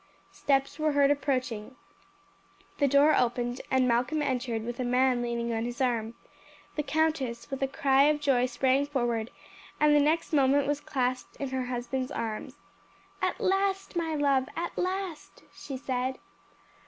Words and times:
Steps 0.31 0.79
were 0.79 0.93
heard 0.93 1.11
approaching. 1.11 1.75
The 2.79 2.87
door 2.87 3.15
opened, 3.15 3.61
and 3.69 3.87
Malcolm 3.87 4.23
entered 4.23 4.63
with 4.65 4.79
a 4.79 4.83
man 4.83 5.21
leaning 5.21 5.53
on 5.53 5.63
his 5.63 5.79
arm. 5.79 6.15
The 6.75 6.81
countess 6.81 7.47
with 7.51 7.61
a 7.61 7.67
cry 7.67 8.05
of 8.05 8.19
joy 8.19 8.47
sprang 8.47 8.87
forward, 8.87 9.29
and 9.79 9.95
the 9.95 9.99
next 9.99 10.33
moment 10.33 10.65
was 10.65 10.81
clasped 10.81 11.35
in 11.35 11.49
her 11.49 11.65
husband's 11.65 12.11
arms. 12.11 12.55
"At 13.21 13.39
last, 13.39 13.95
my 13.95 14.15
love, 14.15 14.47
at 14.55 14.75
last!" 14.75 15.43
she 15.53 15.77
said. 15.77 16.17